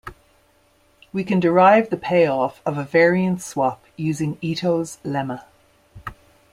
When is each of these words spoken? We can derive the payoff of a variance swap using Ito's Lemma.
We 1.13 1.23
can 1.23 1.39
derive 1.39 1.91
the 1.91 1.95
payoff 1.95 2.59
of 2.65 2.75
a 2.75 2.83
variance 2.83 3.45
swap 3.45 3.83
using 3.97 4.39
Ito's 4.41 4.97
Lemma. 5.05 5.43